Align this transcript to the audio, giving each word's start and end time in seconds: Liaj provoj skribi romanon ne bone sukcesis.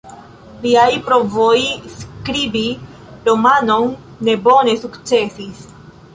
Liaj 0.61 0.85
provoj 1.09 1.57
skribi 1.97 2.65
romanon 3.29 3.95
ne 4.31 4.37
bone 4.49 4.77
sukcesis. 4.87 5.63